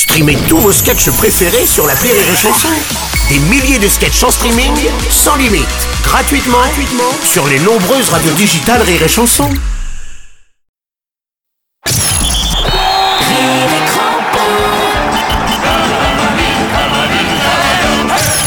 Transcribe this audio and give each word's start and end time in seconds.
Streamez 0.00 0.38
tous 0.48 0.56
vos 0.56 0.72
sketchs 0.72 1.10
préférés 1.10 1.66
sur 1.66 1.86
la 1.86 1.92
Rire 1.92 2.14
et 2.14 2.34
Chanson. 2.34 2.70
Des 3.28 3.38
milliers 3.38 3.78
de 3.78 3.86
sketchs 3.86 4.24
en 4.24 4.30
streaming, 4.30 4.72
sans 5.10 5.36
limite, 5.36 5.68
gratuitement, 6.02 6.56
gratuitement 6.56 7.12
sur 7.22 7.46
les 7.46 7.58
nombreuses 7.58 8.08
radios 8.08 8.32
digitales 8.32 8.80
Rire 8.80 9.02
et 9.02 9.08
Chanson. 9.08 9.50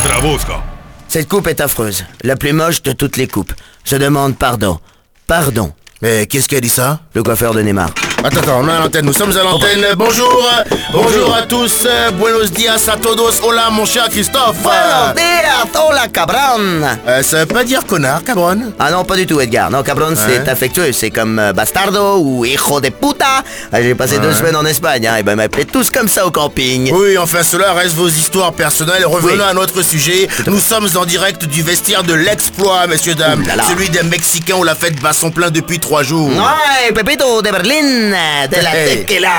Bravosca. 0.04 0.64
Cette 1.08 1.30
coupe 1.30 1.46
est 1.46 1.62
affreuse, 1.62 2.04
la 2.24 2.36
plus 2.36 2.54
moche 2.54 2.82
de 2.82 2.94
toutes 2.94 3.18
les 3.18 3.28
coupes. 3.28 3.54
Je 3.86 3.96
demande 3.96 4.36
pardon. 4.36 4.80
Pardon. 5.28 5.72
Mais 6.02 6.26
qu'est-ce 6.26 6.50
qui 6.50 6.56
a 6.56 6.62
dit 6.62 6.68
ça? 6.68 7.02
Le 7.14 7.22
coiffeur 7.22 7.54
de 7.54 7.62
Neymar. 7.62 7.92
Attends, 8.26 8.40
attends, 8.40 8.62
on 8.64 8.70
est 8.70 8.72
à 8.72 8.80
l'antenne, 8.80 9.06
nous 9.06 9.12
sommes 9.14 9.36
à 9.36 9.44
l'antenne. 9.44 9.86
Bonjour, 9.98 10.50
bonjour 10.94 11.36
à 11.36 11.42
tous, 11.42 11.86
buenos 12.18 12.52
dias 12.52 12.88
a 12.88 12.96
todos. 12.96 13.42
Hola, 13.44 13.70
mon 13.70 13.86
cher 13.86 14.08
Christophe. 14.10 14.56
Buenos 14.64 15.14
dias, 15.14 15.82
hola 15.90 16.08
cabron 16.08 16.88
Euh, 17.06 17.22
ça 17.22 17.40
veut 17.40 17.46
pas 17.48 17.66
dire 17.66 17.86
connard, 17.86 18.24
cabron? 18.24 18.72
Ah 18.80 18.92
non, 18.92 19.04
pas 19.04 19.18
du 19.18 19.26
tout 19.26 19.42
Edgar. 19.42 19.70
Non, 19.70 19.84
cabron 19.84 20.14
c'est 20.16 20.48
affectueux. 20.48 20.94
C'est 20.94 21.10
comme 21.12 21.38
euh, 21.38 21.52
bastardo 21.52 22.20
ou 22.20 22.46
hijo 22.46 22.80
de 22.80 22.90
puta. 22.90 23.44
Ah, 23.74 23.82
J'ai 23.82 23.94
passé 23.94 24.20
deux 24.20 24.34
semaines 24.34 24.56
en 24.56 24.66
Espagne, 24.66 25.06
hein, 25.06 25.18
et 25.18 25.24
ben 25.24 25.34
ils 25.34 25.38
m'appelaient 25.38 25.66
tous 25.66 25.90
comme 25.90 26.08
ça 26.08 26.26
au 26.26 26.32
camping. 26.32 26.92
Oui, 26.94 27.18
enfin, 27.18 27.44
cela 27.44 27.74
reste 27.74 27.96
vos 27.96 28.08
histoires 28.08 28.54
personnelles. 28.54 29.06
Revenons 29.06 29.44
Oui. 29.44 29.50
à 29.50 29.54
notre 29.54 29.82
sujet. 29.82 30.30
Nous 30.48 30.60
sommes 30.60 30.88
en 30.96 31.04
direct 31.04 31.44
du 31.44 31.62
vestiaire 31.62 32.04
de 32.04 32.14
l'exploit, 32.14 32.88
messieurs, 32.88 33.16
dames. 33.16 33.42
Ouh 33.44 33.48
là 33.48 33.58
là. 33.58 33.64
Celui 33.68 33.90
des 33.90 34.04
Mexicains 34.04 34.56
où 34.56 34.64
la 34.64 34.76
fête 34.76 35.02
bat 35.02 35.12
son 35.12 35.30
plein 35.30 35.50
depuis 35.52 35.80
trois 35.80 36.04
jours. 36.04 36.30
Ouais, 36.30 36.94
Pepito 36.94 37.42
de 37.42 37.52
Berlin, 37.52 38.13
la 38.62 38.76
Hey. 38.76 38.98
tequila. 39.06 39.30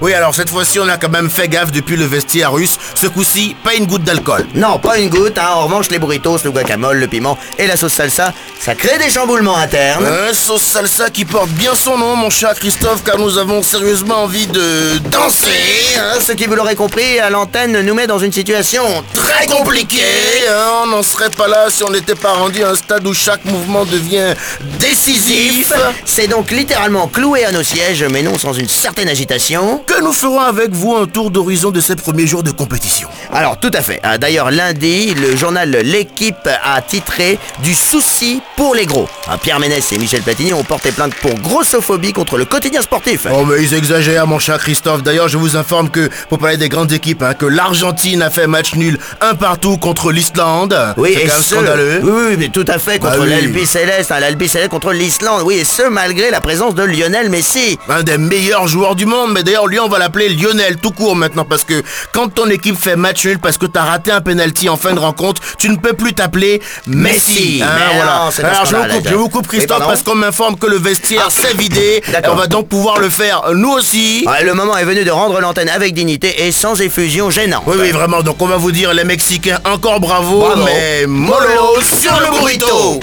Oui, 0.00 0.12
alors 0.12 0.34
cette 0.34 0.50
fois-ci, 0.50 0.78
on 0.80 0.88
a 0.88 0.96
quand 0.96 1.08
même 1.08 1.30
fait 1.30 1.48
gaffe 1.48 1.72
depuis 1.72 1.96
le 1.96 2.04
vestiaire 2.04 2.52
russe. 2.52 2.76
Ce 2.94 3.06
coup-ci, 3.06 3.56
pas 3.64 3.74
une 3.74 3.86
goutte 3.86 4.04
d'alcool. 4.04 4.46
Non, 4.54 4.78
pas 4.78 4.98
une 4.98 5.08
goutte, 5.10 5.38
hein. 5.38 5.48
En 5.54 5.64
revanche, 5.64 5.88
les 5.90 5.98
burritos, 5.98 6.38
le 6.44 6.50
guacamole, 6.50 6.98
le 6.98 7.06
piment 7.06 7.38
et 7.58 7.66
la 7.66 7.76
sauce 7.76 7.92
salsa, 7.92 8.32
ça 8.60 8.74
crée 8.74 8.98
des 8.98 9.10
chamboulements 9.10 9.56
internes. 9.56 10.06
Un 10.06 10.32
sauce 10.34 10.62
salsa 10.62 11.10
qui 11.10 11.24
porte 11.24 11.50
bien 11.50 11.74
son 11.74 11.98
nom, 11.98 12.16
mon 12.16 12.30
cher 12.30 12.54
Christophe, 12.54 13.02
car 13.04 13.18
nous 13.18 13.38
avons 13.38 13.62
sérieusement 13.62 14.22
envie 14.24 14.46
de 14.46 14.98
danser. 15.10 15.48
Hein, 15.96 16.18
ce 16.20 16.32
qui 16.32 16.46
vous 16.46 16.54
l'aurez 16.54 16.74
compris, 16.76 17.18
à 17.20 17.30
l'antenne 17.30 17.80
nous 17.80 17.94
met 17.94 18.06
dans 18.06 18.18
une 18.18 18.32
situation 18.32 18.82
Très 19.14 19.46
compliqué, 19.46 20.02
hein, 20.48 20.82
on 20.84 20.86
n'en 20.86 21.02
serait 21.02 21.30
pas 21.30 21.48
là 21.48 21.66
si 21.68 21.82
on 21.84 21.90
n'était 21.90 22.14
pas 22.14 22.32
rendu 22.32 22.62
à 22.62 22.70
un 22.70 22.74
stade 22.74 23.06
où 23.06 23.14
chaque 23.14 23.44
mouvement 23.44 23.84
devient 23.84 24.34
décisif. 24.80 25.72
C'est 26.04 26.28
donc 26.28 26.50
littéralement 26.50 27.08
cloué 27.08 27.33
à 27.42 27.50
nos 27.50 27.62
sièges, 27.64 28.04
mais 28.04 28.22
non 28.22 28.38
sans 28.38 28.52
une 28.52 28.68
certaine 28.68 29.08
agitation. 29.08 29.82
Que 29.86 30.00
nous 30.02 30.12
ferons 30.12 30.38
avec 30.40 30.70
vous 30.72 30.94
un 30.94 31.06
tour 31.06 31.30
d'horizon 31.30 31.70
de 31.70 31.80
ces 31.80 31.96
premiers 31.96 32.26
jours 32.26 32.42
de 32.44 32.50
compétition. 32.52 33.08
Alors, 33.32 33.58
tout 33.58 33.70
à 33.74 33.82
fait. 33.82 33.98
Ah, 34.04 34.18
D'ailleurs, 34.18 34.50
lundi, 34.52 35.14
le 35.14 35.34
journal 35.34 35.70
L'équipe 35.70 36.48
a 36.62 36.80
titré 36.82 37.38
Du 37.62 37.74
souci 37.74 38.40
pour 38.56 38.74
les 38.74 38.86
gros. 38.86 39.08
Ah, 39.28 39.36
Pierre 39.38 39.58
Ménès 39.58 39.90
et 39.92 39.98
Michel 39.98 40.22
Platini 40.22 40.52
ont 40.52 40.62
porté 40.64 40.92
plainte 40.92 41.14
pour 41.16 41.34
grossophobie 41.40 42.12
contre 42.12 42.36
le 42.38 42.44
quotidien 42.44 42.82
sportif. 42.82 43.26
Oh 43.32 43.44
mais 43.44 43.62
ils 43.62 43.74
exagèrent 43.74 44.26
mon 44.26 44.38
cher 44.38 44.58
Christophe. 44.58 45.02
D'ailleurs 45.02 45.28
je 45.28 45.38
vous 45.38 45.56
informe 45.56 45.88
que, 45.90 46.08
pour 46.28 46.38
parler 46.38 46.56
des 46.58 46.68
grandes 46.68 46.92
équipes, 46.92 47.22
hein, 47.22 47.34
que 47.34 47.46
l'Argentine 47.46 48.22
a 48.22 48.30
fait 48.30 48.46
match 48.46 48.74
nul 48.74 48.98
un 49.20 49.34
partout 49.34 49.76
contre 49.78 50.12
l'Islande. 50.12 50.76
Oui, 50.96 51.16
C'est 51.16 51.28
scandaleux. 51.42 52.00
oui, 52.02 52.10
oui, 52.30 52.36
mais 52.38 52.48
tout 52.48 52.64
à 52.68 52.78
fait, 52.78 52.98
contre 52.98 53.14
Bah 53.18 53.22
oui. 53.22 53.30
l'Albi 53.30 53.66
Céleste, 53.66 54.12
hein, 54.12 54.20
l'Albi 54.20 54.48
Céleste 54.48 54.70
contre 54.70 54.92
l'Islande, 54.92 55.42
oui, 55.44 55.54
et 55.56 55.64
ce, 55.64 55.88
malgré 55.88 56.30
la 56.30 56.40
présence 56.40 56.74
de 56.74 56.82
Lionel 56.82 57.23
Messi. 57.28 57.78
Un 57.88 58.02
des 58.02 58.18
meilleurs 58.18 58.66
joueurs 58.68 58.94
du 58.94 59.06
monde, 59.06 59.32
mais 59.32 59.42
d'ailleurs 59.42 59.66
lui 59.66 59.78
on 59.80 59.88
va 59.88 59.98
l'appeler 59.98 60.28
Lionel 60.28 60.76
tout 60.78 60.90
court 60.90 61.16
maintenant 61.16 61.44
parce 61.44 61.64
que 61.64 61.82
quand 62.12 62.28
ton 62.32 62.46
équipe 62.48 62.78
fait 62.80 62.96
match 62.96 63.24
nul 63.24 63.38
parce 63.38 63.58
que 63.58 63.66
t'as 63.66 63.82
raté 63.84 64.10
un 64.12 64.20
penalty 64.20 64.68
en 64.68 64.76
fin 64.76 64.92
de 64.92 64.98
rencontre, 65.00 65.40
tu 65.58 65.68
ne 65.68 65.76
peux 65.76 65.92
plus 65.92 66.12
t'appeler 66.14 66.60
Messi. 66.86 67.14
Messi. 67.14 67.62
Hein, 67.62 67.68
voilà. 67.94 68.30
non, 68.30 68.48
Alors 68.48 68.66
je 68.66 68.76
vous 68.76 68.84
coupe, 68.94 69.08
je 69.08 69.14
vous 69.14 69.28
coupe 69.28 69.46
Christophe 69.48 69.86
parce 69.86 70.02
qu'on 70.02 70.14
m'informe 70.14 70.56
que 70.58 70.66
le 70.66 70.76
vestiaire 70.76 71.30
s'est 71.30 71.54
vidé. 71.54 72.02
Et 72.08 72.28
on 72.28 72.34
va 72.34 72.46
donc 72.46 72.68
pouvoir 72.68 72.98
le 72.98 73.08
faire 73.10 73.42
nous 73.54 73.70
aussi. 73.72 74.24
Ouais, 74.26 74.44
le 74.44 74.54
moment 74.54 74.76
est 74.76 74.84
venu 74.84 75.04
de 75.04 75.10
rendre 75.10 75.40
l'antenne 75.40 75.68
avec 75.68 75.94
dignité 75.94 76.46
et 76.46 76.52
sans 76.52 76.80
effusion 76.80 77.30
gênante. 77.30 77.62
Oui, 77.66 77.76
oui, 77.80 77.90
vraiment. 77.90 78.22
Donc, 78.22 78.40
on 78.40 78.46
va 78.46 78.56
vous 78.56 78.72
dire, 78.72 78.92
les 78.94 79.04
Mexicains, 79.04 79.58
encore 79.64 80.00
bravo, 80.00 80.40
Bravo. 80.40 80.64
mais 80.64 81.06
mollo 81.06 81.80
sur 81.82 82.18
le 82.20 82.38
burrito. 82.38 83.00